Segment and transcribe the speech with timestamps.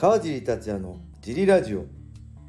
[0.00, 1.84] 川尻達也のジリラジオ。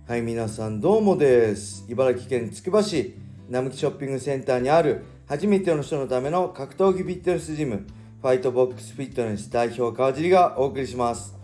[0.07, 1.83] はい皆さんどうもです。
[1.89, 3.13] 茨城県つくば市
[3.49, 7.85] 並木ショッピングセンターにある初めての人のための格闘技フィットネスジム
[8.21, 11.35] ファイトボックスフィットネス代表川尻がお送りします。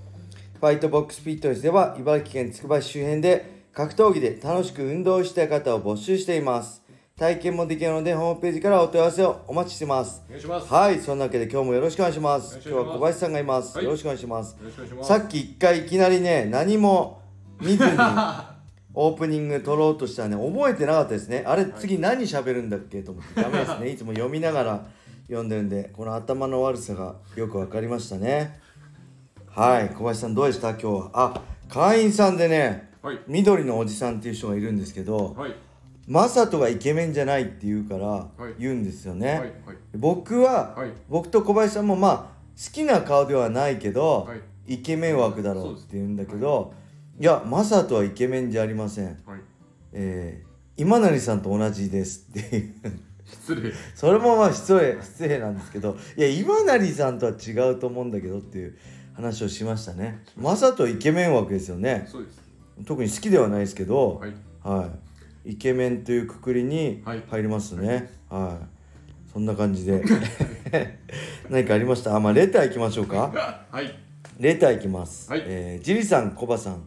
[0.58, 6.87] ファイトボックスフィットネスでは茨城県つくば市周辺で格闘技で楽しく運動したい方を募集しています。
[7.18, 10.22] 体験もできるのでホームページからお問い合わせをお待ちしてます。
[10.28, 10.72] お願いします。
[10.72, 12.52] はいそんなわけで今日もよろしくお願いします。
[12.52, 13.86] よろしく今日は小林さんがいます、はい。
[13.86, 14.56] よろしくお願いします。
[14.96, 15.08] ます。
[15.08, 17.24] さっき一回いきなりね何も
[17.60, 17.92] 見ずに
[18.94, 21.44] オープニング撮ろうとしたらね覚えてなかったですね。
[21.48, 23.02] あれ次何喋るんだっけ？
[23.02, 23.42] と思って。
[23.42, 23.90] ダメですね。
[23.90, 24.86] いつも読みながら
[25.26, 28.60] 読んでるんでこの頭の悪さがよく分かりましたね。
[29.50, 30.70] はい小林さんどうでした？
[30.70, 31.10] 今日は。
[31.14, 33.20] あ会員さんでねはい。
[33.26, 35.56] 緑のおじさんっていう人がいるんですけどはい。
[36.08, 39.40] マサトがイケメンじゃないって言うからい言うんですよね、はい。
[39.40, 39.52] はい。
[39.96, 44.42] 僕は、はい僕と小林さんもまあ好きな顔ではないけど、はい。
[44.76, 46.74] イケメン枠だろうって言うんだけど、
[47.20, 49.40] い、やマサトはイケメンじゃありません、はい。
[49.94, 52.74] えー、今成さんと同じですっていう
[53.26, 53.74] 失礼。
[53.96, 58.78] それもまあ失礼失礼なんですけどいや今成さんとは違うと思うんだけどっていう
[59.14, 62.48] 話をしましたねマサトはイケメン枠ですよねそうです。
[62.86, 64.34] 特に好きではないですけど、はい。
[64.64, 65.07] はい、
[65.50, 68.10] イケメンというくくりにはい入りますね。
[68.30, 70.04] はい、そんな感じで
[71.50, 72.16] 何かありました？
[72.16, 73.32] あ、まあレター行きましょうか。
[73.72, 73.98] はい。
[74.40, 75.30] レター行きます。
[75.32, 76.84] はいえージリさん、コバさん、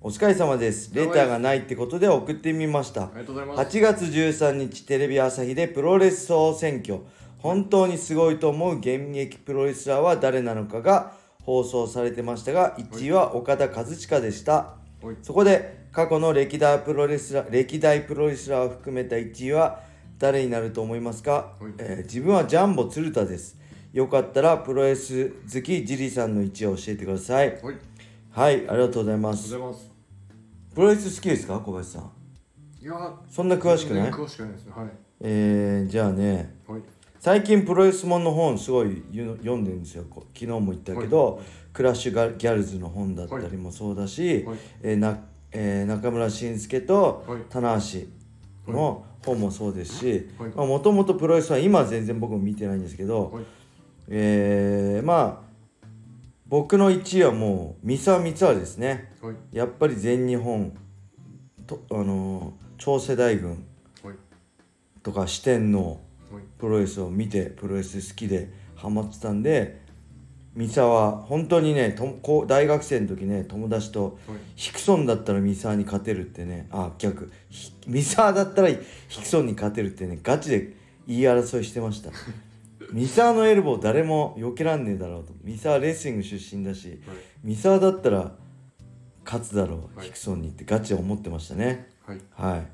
[0.00, 0.94] お疲れ様です。
[0.94, 3.10] レターがないってことで送ってみましたあ。
[3.14, 3.76] りがとうございます。
[3.78, 6.98] 8月13日テレビ朝日でプロレス総選挙
[7.38, 14.52] 本当にすごいと思う現役プロレスラーは誰なのかが放送されてましたが1位は岡田和親でした。
[14.52, 14.76] は
[15.12, 15.16] い。
[15.22, 19.80] そこで過去の歴代プロレスラー歴代プロレスラーを含めた1位は
[20.18, 21.72] 誰になると思いますか、はい。
[21.78, 23.58] えー自分はジャンボ鶴田です。
[23.92, 27.60] よかったらプロレス好きジリさんの1位を教えてください。
[27.62, 27.74] はい。
[28.30, 29.90] はいありがとうございまありすがとうございます。
[30.74, 31.58] プロレス好きですか？
[31.58, 32.12] 小林さん。
[32.82, 32.92] いや
[33.28, 34.02] そんな詳しくない？
[34.04, 34.66] 全然詳しくないです。
[34.66, 34.72] ね。
[34.76, 34.88] はい。
[35.22, 36.54] えー、じゃあね。
[36.68, 36.82] はい。
[37.18, 40.04] 最近プロレスもんの本すごいゆ読んでるんですよ。
[40.08, 41.44] こう昨日も言ったけど、はい。
[41.72, 44.58] クラッシュガギャルズの本だったりもそうだし、はい。
[44.82, 45.18] えーな
[45.52, 47.78] えー中村慎介とはい棚
[48.66, 53.44] 橋の本もそうですしはいもともとプロレスは今は全然僕も見てないんですけど、はい。
[54.08, 55.50] えーまあ
[56.46, 59.34] 僕の1位はもう三沢光晴ですねはい。
[59.52, 60.72] やっぱり全日本
[61.66, 63.50] とあのー超世代軍
[64.02, 64.14] はい。
[65.02, 66.00] とか四天王
[66.32, 66.42] はい。
[66.58, 69.80] プロレスを見てプロレス好きでハマってたんで
[70.54, 74.38] 三沢本当にねとこう大学生の時ね友達とはい。
[74.56, 78.68] ヒクソンだったら三沢に勝てるってねあ逆ひ三沢だったら
[79.08, 80.74] ヒクソンに勝てるってねガチで
[81.06, 82.10] 言い争いしてました
[82.92, 86.98] 三沢のエルボー誰も避けらんねえだろうと三沢レスリング出身だしはい。
[87.44, 88.32] 三沢だったら
[89.24, 92.18] 勝つだろう、はいヒクソンにってガチで思ってましたねはい。
[92.32, 92.66] はい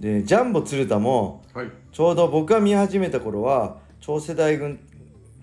[0.00, 1.70] でジャンボ鶴田もはい。
[1.92, 4.78] ちょうど僕が見始めた頃は超世代軍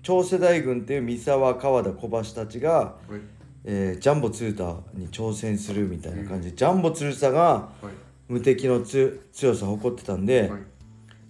[0.02, 3.20] 超世代軍っていう三沢川田小橋たちが、はい。
[3.64, 7.86] えージャンボ鶴田に挑戦するみたいな感じで、ジャンボ鶴田がはい。
[8.28, 10.60] 無敵のつ強さを誇ってたんで、はい。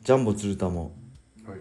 [0.02, 0.92] ジャンボ鶴田も、
[1.46, 1.58] はい。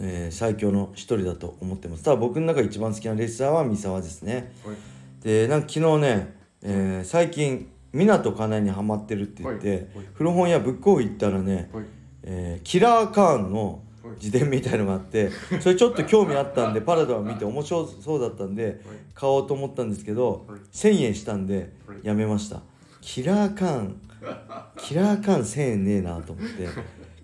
[0.00, 4.76] えー最強の一人だと思ってますただ僕の中で一番好きなレスラーは三沢ですねはい。
[5.22, 11.84] でなんか昨日ね、えー最近湊かなえにハマってるって言って、古本屋ブックオフ行ったらね、はい。
[12.24, 13.83] えーキラーカーンのはい
[14.16, 15.30] 自伝みたいのがあって
[15.60, 18.80] それちょっと興味あったんでパラダを見て面白そうだったんで
[19.14, 20.60] 買おうと思ったんですけどはい。
[20.72, 21.98] 1000円したんではい。
[22.02, 22.60] やめました。
[23.00, 24.00] キラーカーン
[24.76, 26.64] キラーカーン1000円ねえなと思って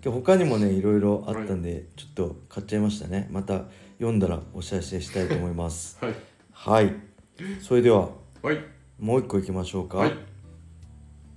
[0.03, 3.27] 今日他にもねいろいろあったんでちょっと買っちゃいましたね。
[3.31, 3.63] また
[3.97, 5.97] 読んだらお知らせしたいと思います。
[6.01, 6.15] はい。
[6.51, 6.95] はい。
[7.61, 8.09] それでは
[8.41, 8.57] はい。
[8.99, 10.13] もう一個いきましょうか、はい。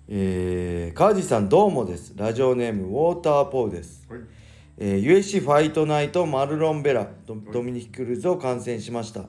[0.09, 2.12] えー、川地さんどうもです。
[2.16, 4.06] ラジオネームウォーターポーです。
[4.10, 4.20] はい。
[4.77, 9.23] えー、USC ファイトナイトマルロン・ベラドドミニク・クルーズを観戦しました。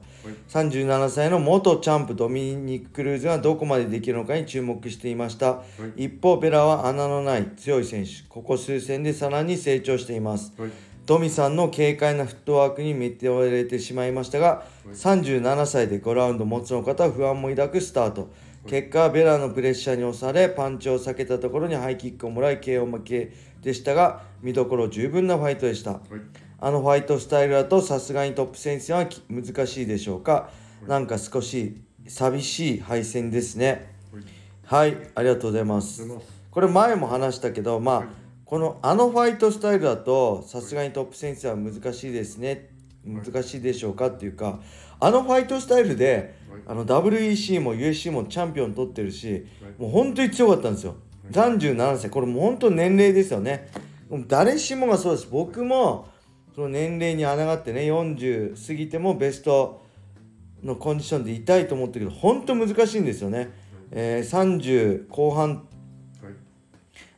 [0.50, 5.62] 37歳の元チャンプドミニク・クルーズがどこまでできるのかに注目していました。
[5.96, 6.06] い。
[6.06, 8.12] 一方ベラは穴のない強い選手。
[8.28, 10.54] ここ数戦でさらに成長しています。
[10.58, 10.72] はい。
[11.06, 18.30] ドミさんの軽快なフットワークに見ておられてしまいましたが37歳で5ラウンド持つの方は不安も抱くスタート
[18.68, 23.32] 結果はベラのプレッシャーに押されパンチを避けたところにハイキックをもらい KO 負け
[23.62, 25.92] でしたが見どころ十分なファイトでした。
[25.92, 26.02] はい。
[26.60, 30.50] あのファイトスタイルだとさすがにトップ戦線はき難しいでしょうか。
[30.88, 33.94] なんか少し寂しい敗戦ですね。
[34.66, 34.94] はい。
[34.94, 36.50] はいありがとうございまあすりがとうございます。
[36.52, 38.04] これ前も話したけどまあ、
[38.46, 42.70] このあのファイトスタイルだとさすがにトップ戦線は難しいですね。
[43.06, 44.60] 難しいでしょうかっていうか
[45.06, 46.34] あのファイトスタイルで
[46.66, 49.46] あの WEC も USC もチャンピオン取ってるし
[49.78, 50.96] もう本当に強かったんですよ。
[51.32, 52.10] 37歳。
[52.10, 53.70] これもう本当年齢ですよね。
[54.28, 55.28] 誰しもがそうです。
[55.30, 56.08] 僕も
[56.56, 59.84] その年齢に穴があってね40過ぎてもベスト
[60.64, 63.52] のコンディションでいたいと思ったけど本当難しいんですよね、
[63.92, 65.50] えー30後半。
[65.50, 65.60] はい。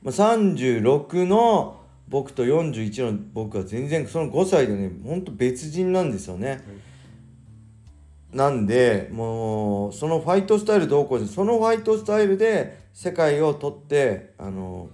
[0.01, 1.79] まあ、36の
[2.09, 6.61] 僕と41の僕は全然その5歳でねほんと別人なんですよね、
[8.33, 14.89] なんでもうそのファイトスタイルどうこうでそのファイトスタイルで世界を取ってあの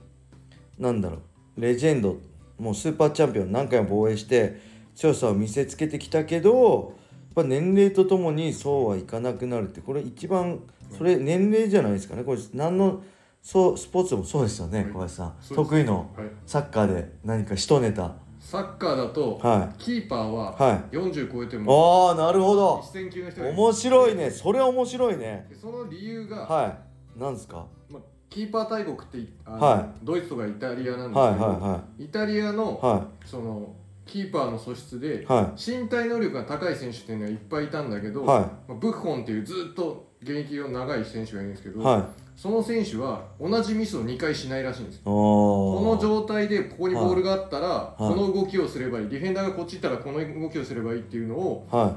[0.78, 1.18] なんだろ
[1.58, 1.62] う。
[1.62, 2.18] レジェンド
[2.58, 4.60] もうスーパーチャンピオン何回も防衛して
[4.96, 6.94] 強さを見せつけてきたけど
[7.36, 10.60] やっぱ年齢とともにそうはいかなくなるってこれ一番
[10.98, 12.24] それ年齢じゃないですかね。
[12.24, 13.02] これ何の
[13.42, 15.36] そうスポーツでもそうですよねはい小林さん。
[15.54, 16.28] 得意のはい。
[16.46, 20.96] サッカーで何か一ネタサッカーだと、はキーパーははい。
[20.96, 22.82] 40超えてもああなるほど。
[22.84, 23.58] 一戦級の人がいる。
[23.58, 24.30] 面白いね。
[24.30, 25.48] それ面白いね。
[25.50, 27.20] でその理由が、はい。
[27.20, 27.66] なんですか？
[27.90, 32.86] まあ、キーパー大国っていあの、はドイツとかイタリアなんですけど、はいはイタリアの、い。
[32.86, 33.74] はその
[34.06, 35.26] キーパーの素質で、い。
[35.26, 38.28] は身体能力が高い選手っていうのはいっぱいいたんだけど、い。
[38.28, 42.04] はまあ、ブッフォンっていうずっと現役の長い選手がいるんですけど、いはい。
[42.36, 47.98] その選手は同じミスを2回しないらしいんですこの状態でここにボールがあったら、い。
[47.98, 49.10] この動きをすればいい。
[49.10, 51.96] ディフェンダーがこっち行ったらこの動きをすればいいっていうのをは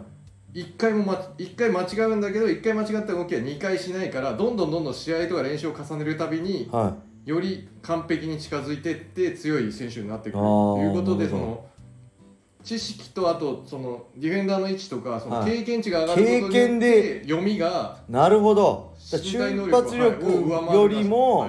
[0.52, 6.68] 1回も、ま、一回間違うんだけど1回間違った動きは2回しないからどんどんどんどん試合とか練習を重ねるたびにい。
[6.70, 6.94] は
[7.26, 11.64] より完璧に近づいてって強い選手になってくるということでその
[12.66, 15.58] 知識とあとそのディフェンダーの位置とかそのはい。
[15.58, 17.22] 経験値が上がることによっ経験てで。
[17.22, 18.92] 読みがいなるほど。
[18.98, 21.48] 瞬力発力よりも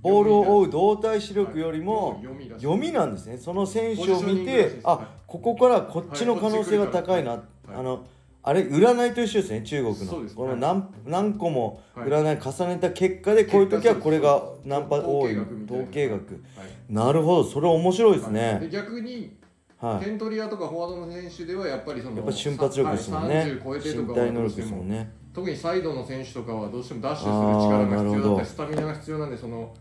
[0.00, 2.22] ボールを追う動体視力よりも
[2.56, 3.36] 読みなんですね。
[3.36, 7.32] その選手を見てあここからこっちの可能性が高いな。
[7.32, 7.40] はい。
[7.76, 8.06] あの
[8.42, 10.34] あれ占いと一緒ですね中国の。
[10.34, 12.08] この何何個もはい。
[12.08, 16.32] 占い重ねた結果でこういう時はこれが何パ統多い統計学。
[16.56, 16.94] はい。
[16.94, 17.44] なるほど。
[17.44, 19.38] それ面白いですでね逆に
[19.80, 20.04] はい。
[20.04, 23.36] テントリアとかフォワードの選手ではやっぱりそのやっぱ瞬発力ですもんね。
[23.36, 25.12] はい30超えてとかは身体能ですもんね。
[25.32, 29.74] 特にサイドの選手とかはどうしてもダッシュする力が必要だったりスタミナが必要なんでその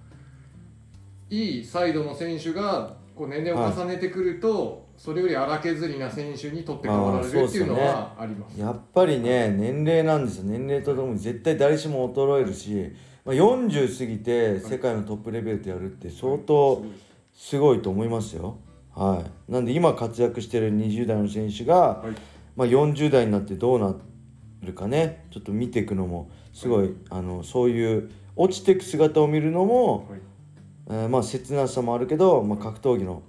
[1.30, 8.60] いいサイドの選手がこう年齢を重ねてくると、それより荒削りな選手に取って代わられるっていうのはあります。
[8.60, 10.44] やっぱりね年齢なんですよ。
[10.46, 12.92] 年齢とともに絶対誰しも衰えるし、
[13.26, 16.84] まあ、40過ぎて世界のトップレベルでやるって相当
[17.34, 18.58] すごいと思いますよ
[18.96, 19.52] はい。
[19.52, 22.16] なんで今活躍してる20代の選手が、はい。
[22.56, 23.96] まあ、40代になってどうな
[24.62, 25.26] るかね。
[25.32, 30.20] ちょっと見ていくのもすごい、あのそういう落ちていく姿を見るのも、はい。
[30.90, 33.22] えーまあ切なさもあるけど、まあ、格闘技の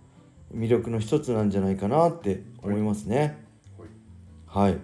[0.55, 3.39] 魅力の一つなんじゃないかなって思いますね。
[4.47, 4.79] はい、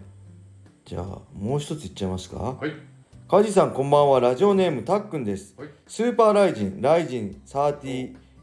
[0.84, 2.36] じゃあもう一ついっちゃいますか？
[2.36, 2.72] はい。
[3.26, 4.20] 川地さんこんばんは。
[4.20, 5.54] ラジオネームたっくんです。
[5.58, 5.68] はい。
[5.88, 7.40] スーパーライジンライジン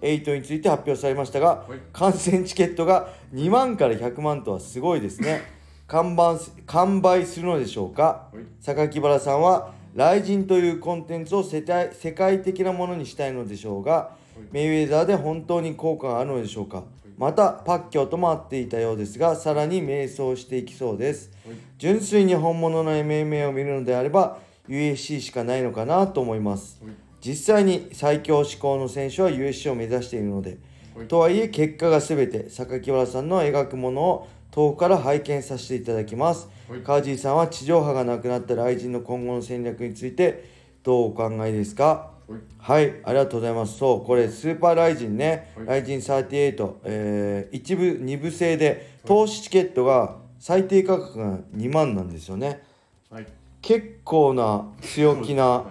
[0.04, 1.80] 38について発表されましたがはい。
[1.94, 5.42] 観戦チケットが2万から100万とはすごいですね。
[5.88, 8.30] 完売す完売するのでしょうか？
[8.34, 8.44] はい。
[8.62, 14.12] 榊原さんは雷神というコンテンツを世界世界的なものにしたいのでしょうが
[14.52, 16.84] メイウェザーで本当に効果があるのでしょうか？
[17.18, 21.32] またパッキョとも会っていたようですがさらに迷走していきそうです。
[21.46, 21.56] はい。
[21.78, 26.82] 純粋に本物の MMA を見るのであれば USC しかないのかなと思います。
[26.84, 26.94] はい
[27.26, 30.58] 実際に最強志向の選手は USC を目指しているので
[30.96, 31.08] はい。
[31.08, 36.48] とはいえ結果が全て榊原さんの描くものを遠くから拝見させていただきます。
[36.70, 36.82] はい。
[36.82, 40.44] カージーさんは地上波がなくなった雷神の今後の戦略について
[40.84, 42.12] どうお考えですか？
[42.28, 42.84] はい。
[42.86, 43.78] はい、ありがとうございます。
[43.78, 45.66] そう、これ、スーパーライジンね、はい。
[45.68, 52.62] ライジン38、えー、一部、二部制で、投資チケットが最低価格が2万なんですよね。
[53.10, 53.28] はい。
[53.62, 55.66] 結構な強気なは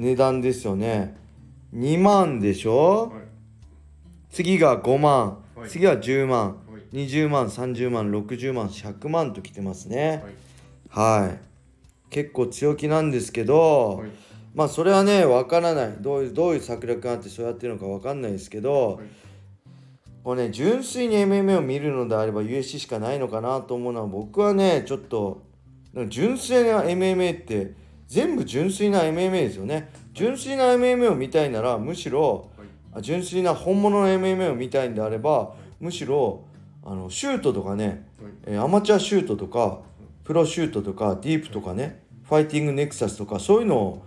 [0.00, 1.16] 値段ですよね。
[1.74, 3.12] 2万でしょ？
[3.12, 3.24] いはい。
[4.30, 5.68] 次が5万、はい。
[5.68, 6.54] 次は10万、は
[6.92, 6.96] い。
[6.96, 10.24] 20万、30万、60万、100万ときてますね。
[10.88, 11.26] はい。
[11.26, 11.38] はい。
[12.08, 14.10] 結構強気なんですけど、はい。
[14.54, 15.94] まあそれはねわからない。
[16.00, 19.06] どういうどういう策略があってそうやってるのかわかんないですけど、はい。
[20.24, 25.42] これね純粋に MMA を見るのであれば USC しかないのかなと思うのは僕はねちょっと
[26.08, 27.74] 純粋な MMA って
[28.10, 29.88] 全部純粋な MMA ですよね。
[30.12, 32.68] 純粋な MMA を見たいならむしろはい。
[32.92, 36.44] あ純粋な本物の MMA を見たいんであればむしろ
[36.84, 38.32] あのシュートとかね、はい。
[38.46, 39.78] えーアマチュアシュートとか
[40.24, 44.04] プロシュートとかディープとかねファイティングネクサスとかそういうのを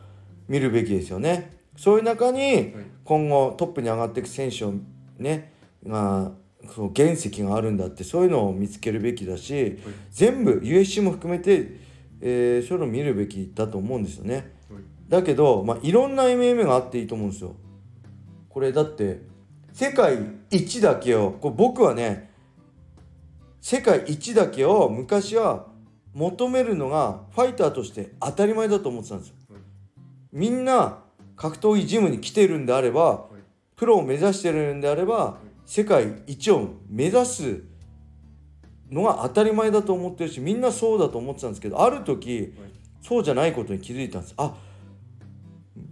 [0.50, 1.58] 見るべきですよね。
[1.78, 2.74] そういう中にはい。
[3.06, 4.74] 今後トップに上がっていく選手を
[5.18, 5.54] ね
[5.88, 6.32] が
[6.74, 9.78] その原石があるんだってそういうのを見つけるべきだし、
[10.12, 11.78] 全部 USC も含めて、
[12.26, 14.54] えーそういうのを見るべきだと思うんですよね。
[15.10, 17.56] だけど、まあ、いろんな MMA があっていいと思うんですよ。
[18.50, 19.22] これだって
[19.74, 20.18] 世界
[20.50, 22.32] 一だけをこれ僕はね
[23.60, 25.68] 世界一だけを昔は
[26.14, 29.36] 求めるのがファイターとして当たり前だと思ってたんですよ。
[30.32, 31.00] みんな
[31.36, 33.26] 格闘技ジムに来てるんであれば
[33.76, 37.64] プロを目指してるんであれば世界一を目指す
[38.94, 42.54] のが当たり前だと思ってるしみんなそうだと思ってたんですけどある時
[43.02, 44.34] そうじゃないことに気づいたんです。
[44.38, 44.56] あ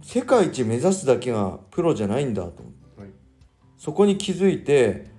[0.02, 2.62] 世界一目指すだけがプロじゃないんだと
[2.96, 3.08] はい。
[3.76, 5.10] そこに気づいて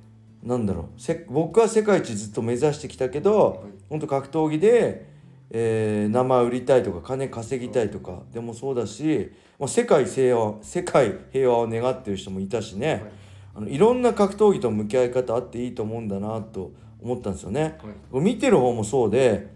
[0.41, 1.01] なんだろう。
[1.01, 5.09] せ僕は世界一ずっと目指してきたけど本当格闘技で、
[5.51, 13.01] えー名前売りたいとか金稼ぎたいとかでもそうだし、まあ、世界平和世界平和を願ってる人もいたしね、はい。
[13.55, 16.71] あのいろんな格闘技と向き合い方あっていいと思うんだなと
[17.03, 17.77] 思ったんですよね。
[18.11, 18.23] はい。
[18.23, 19.53] 見てる方もそうで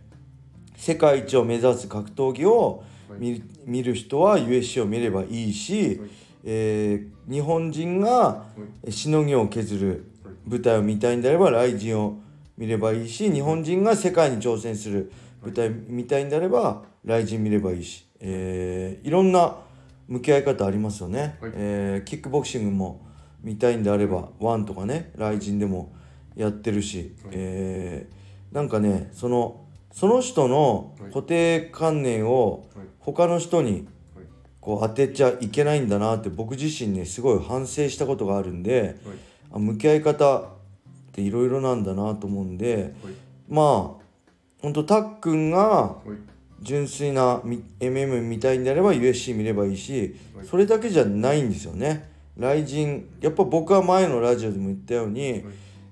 [0.76, 3.20] 世界一を目指す格闘技をはい。
[3.20, 6.10] 見,、見る人は USC を見ればいいし、はい。
[6.44, 8.46] えー日本人がは
[8.88, 8.92] い。
[8.92, 10.34] しのぎを削るはい。
[10.48, 12.16] 舞台を見たいんであれば雷神を
[12.58, 15.12] 見ればいいし日本人が世界に挑戦する
[15.44, 19.58] 舞台見たいんであれば雷神見ればいいし、えーいろんな
[20.08, 21.52] 向き合い方ありますよね、はい。
[21.56, 23.06] えーキックボクシングも
[23.42, 25.94] 見たいんであればワンとかね雷神でも
[26.38, 27.34] やってるし、はい。
[27.34, 28.18] えー
[28.50, 31.12] なんかねそのその人のはい。
[31.12, 32.86] 固定観念をはい。
[33.00, 34.26] 他の人にはい。
[34.62, 38.96] こう当てちゃいけないんだなって僕自身ねすごい反省したことがあるんで、はい。
[39.54, 40.46] あ向き合い方っ
[41.12, 43.14] ていろいろなんだなと思うんではい。
[43.50, 44.04] まあ
[44.62, 46.10] ほんとたっくんがはい。
[46.62, 50.48] 純粋なみ MM 見たいんであれば USC 見ればいいしはい。
[50.48, 52.10] それだけじゃないんですよね。
[52.40, 55.44] 雷神やっぱ僕は前のラジオでも言ったように、はい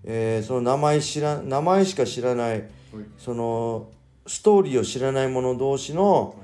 [0.06, 2.70] えーその名前知ら名前しか知らないはい。
[3.18, 3.90] その
[4.28, 6.36] ストーリーを知らない者同士の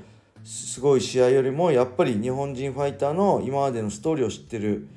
[0.44, 4.88] すごい試合よりもやっぱり日本人ファイターの今までのストーリーを知ってる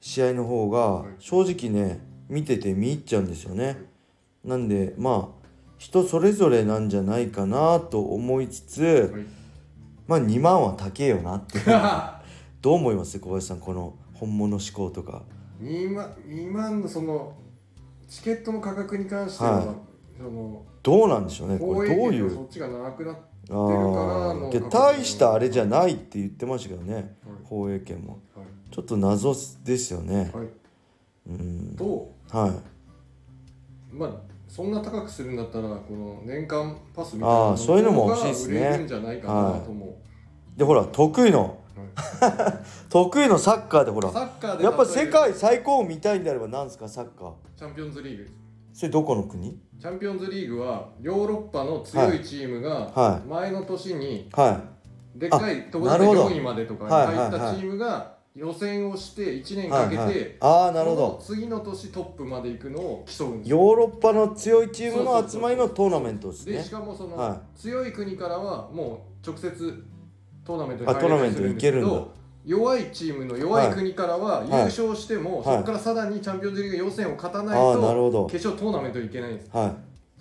[0.00, 1.14] 試合の方がい。
[1.18, 3.76] 正直ね見てて見入っちゃうんですよね。
[4.44, 5.46] なんでまあ
[5.78, 9.24] 人それぞれなんじゃないかなと思いつつはい。
[10.06, 11.58] まあ2万は高えよなって
[12.62, 13.18] どう思います？
[13.18, 15.22] 小林さんこの本物志向とか。
[15.62, 17.32] 2万2万のその
[18.08, 19.66] チケットの価格に関しては、はい。
[20.16, 21.58] そのどうなんでしょうね。
[21.58, 22.30] こ放れどういう？
[22.30, 23.58] そっちがなくなっあから
[24.34, 24.52] のー。
[24.52, 27.16] けど大したあれじゃないって言ってましたけどね。
[27.44, 28.20] 放映権も。
[28.34, 28.46] はい。
[28.72, 29.34] ちょっと謎
[29.64, 30.30] ですよね。
[30.34, 30.46] はい。
[31.28, 31.74] うん。
[31.76, 32.52] とはい。
[33.94, 34.10] まあ
[34.48, 38.60] そんな高くするんだったらこの年間パスみたいなあーそういうのも欲しいですね。
[38.60, 39.98] が売れるんじゃないかなと思
[40.56, 41.58] でほら得意の
[42.88, 47.32] 得意のサッカーでほいらサッカーでやっぱ世界最高を見たいんであれば何ですかサッカー。
[47.56, 48.30] チャンピオンズリーグ。
[48.72, 49.58] それどこの国？
[49.80, 54.60] チャンピオンズリーグはヨーロッパの強いチームはが前の年には
[55.14, 56.28] でっかいところでなるほど。
[56.28, 61.18] 4位までとかにはい入ったチームが予選をして1い年かけてああなるほど。
[61.22, 63.56] 次の年トップまで行くのを競うんですよ。
[63.56, 69.84] ヨーロッパの強いチームの集まりのトーナメントですでねしかもその、は強い国からはもう直接
[70.46, 71.88] トーナメントにけトーナメント行けるんだ。
[71.88, 75.56] ど弱いチームの弱い国からは優勝しても、はい。
[75.56, 78.26] そこからさらにチャンピオンズリーグ予選を勝たないああなるほとど。
[78.26, 79.50] 決勝トーナメントに行けないんです。
[79.52, 79.72] はい。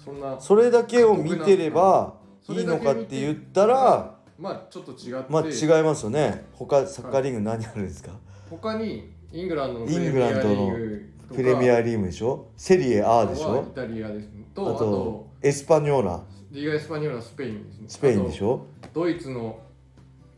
[0.04, 2.16] そんなそれだけを見てれば
[2.50, 2.62] い。
[2.62, 6.46] いのかって言ったらまあちょっと違って、まあ違いますよね。
[6.54, 8.12] 他サッカーリーグ何あるんですか？
[8.50, 12.48] 他にイングランドのイングランドのプレミアリーグプレミアリーグでしょ？
[12.58, 13.66] セリエ A でしょ？
[13.72, 14.30] イタリアです。
[14.54, 16.24] あとあととエスパニョーラ。
[16.52, 17.86] リーガ・エスパニョーラスペインですね。
[17.88, 18.66] スペインでしょ？
[18.94, 19.60] ドイツの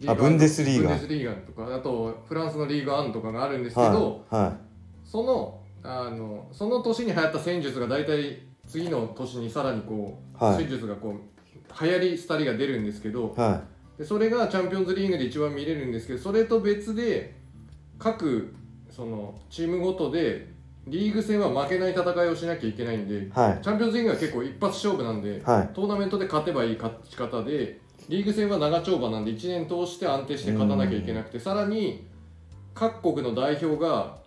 [0.06, 1.76] あブンデスリーガブンデスリーガとか。
[1.76, 4.58] あとフランスのリーグアンとかがあるんですけはいど、は
[5.04, 10.58] そのあのその年に流行った戦術が大体次の年にさらにこう、はい。
[10.58, 13.36] 戦術がこう流行り廃りが出るんですけど
[13.98, 17.36] でそれがチャンピオンズリーグで一番見れるんですけどそれと別で
[18.00, 18.56] 各
[18.90, 20.54] そのチームごとで
[20.88, 32.08] リーグ戦は負けない戦いをしなきゃいけないんで、いはいチャンピオンズリーグは結構一発勝負なんで、はいトーナメントで勝てばいい勝ち方でリーグ戦は長丁場なんで1年通して安定して勝たなきゃいけなくてさらに
[32.74, 34.18] 各国の代表が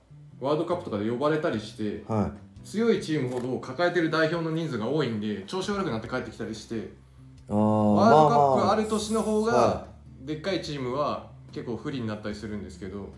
[0.41, 2.31] ワールドカップとかで呼ばれたりしては
[2.65, 6.91] 強いチームほど抱えてる代表の人数が多いんで調子悪くなって帰ってきたりして
[7.49, 9.87] ワールドカップあまる年の方はが
[10.23, 13.09] でっかいチームは結構不利になったりするんですけど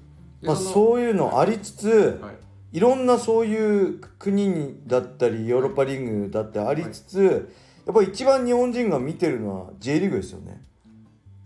[0.41, 2.35] でまあのそういうのありつつはい。
[2.73, 7.55] いろんなそういう国にだったりヨーロッパリーグだってありつつ
[7.87, 10.63] やっぱり一番日本人が見てるのは J リーグですよね。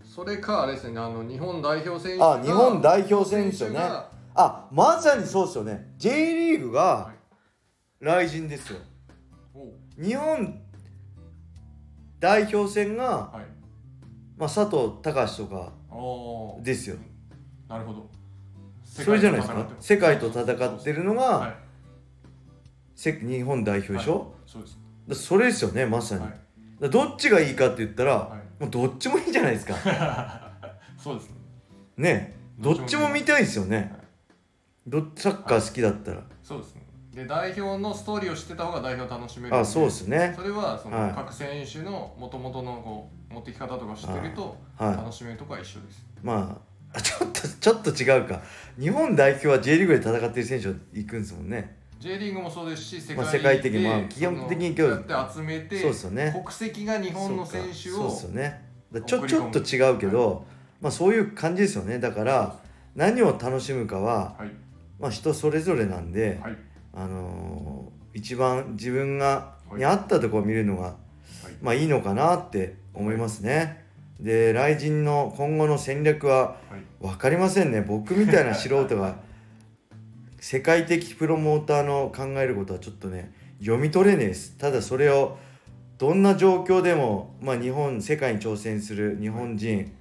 [0.03, 5.93] それかあれですねあの日本代表選手あ日本代表選手よねがあまさにそうですよね。
[5.97, 7.11] J リーグがは
[7.99, 8.79] 雷神ですよ。
[9.99, 10.61] 日本
[12.19, 13.45] 代表戦が、はい。
[14.37, 15.71] まあ、佐藤隆とか
[16.63, 16.97] ですよ。
[17.67, 18.09] なるほど。
[18.83, 19.67] それじゃないですか？
[19.79, 21.55] 世界と戦ってるのが、はい。
[22.95, 24.29] せ日本代表でしょ、はい。
[24.45, 26.31] そうですだそれですよねまさに、はい。
[26.81, 28.63] だどっちがいいかって言ったら、はい。
[28.63, 29.75] もうどっちもいいじゃないですか。
[30.97, 31.35] そうですね。
[31.97, 32.37] ね。
[32.59, 33.43] どっちも見たい。
[33.43, 33.89] ですよね、はい。
[34.87, 36.81] どサッカー好きだったら、そうですね。
[37.13, 40.33] で代表のストーリーを知ってた方が代表楽しめるあそうですね。
[40.35, 41.11] それはその、はい。
[41.13, 44.97] 各選手のもともとのこう持ってき方とか知ってるとはい。
[44.97, 46.61] 楽しめるとこは一緒です、ま
[46.93, 48.41] ああちょっとちょっと違うか。
[48.79, 56.31] 日本代表は J リーグで戦ってる選手は行くんですもんね J リーグもそうですし世まあ界世界的まあ基本的にそのやって集めてそうですよね。
[56.31, 58.61] 国籍が日本の選手をそうですよね。
[58.91, 60.45] だちょちょっと違うけど、
[60.79, 61.99] まあそういう感じですよね。
[61.99, 62.59] だから
[62.95, 64.51] 何を楽しむかは、はい。
[64.99, 66.57] まあ、人それぞれなんで、はい。
[66.93, 69.77] あのー一番自分がはい。
[69.77, 70.95] に合ったところを見るのが、はい。
[71.61, 73.85] まあいいのかなって思いますね。
[74.19, 77.03] で雷神の今後の戦略ははい。
[77.03, 77.81] 分かりませんね。
[77.81, 79.17] 僕みたいな素人が
[80.39, 84.55] 世界的プロモーターの考えることはちょっとね読み取れねえです。
[84.57, 85.37] ただそれを
[85.97, 89.91] どんな状況でも、まあ、日本世界に挑戦する日本人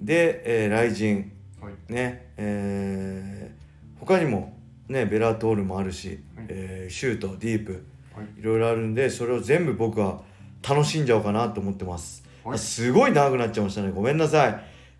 [0.00, 1.92] で、えー、雷神はい。
[1.92, 3.58] ねえー
[3.98, 4.56] 他にも
[4.86, 6.46] ねベラトールもあるし、はい。
[6.48, 7.84] えーシュートディープ
[8.14, 8.40] はい。
[8.40, 10.22] いろいろあるんでそれを全部僕は
[10.66, 12.54] 楽しんじゃおうかなと思ってます、はい。
[12.54, 13.90] あすごい長くなっちゃいましたね。
[13.90, 14.50] ごめんなさい。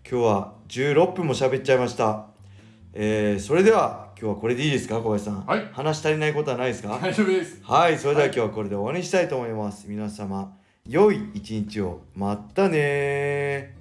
[0.09, 2.27] 今日は16分も喋っちゃいました。
[2.93, 5.69] えーそれでは今日はこれでいいですか小林さん、はい。
[5.71, 6.99] 話足りないことはないですか？
[7.01, 7.59] 大丈夫です。
[7.63, 9.85] はいそれでは今日はこれで終わりにしたいと思います。
[9.87, 10.53] 皆様
[10.85, 12.01] 良い一日を。
[12.15, 13.78] またねー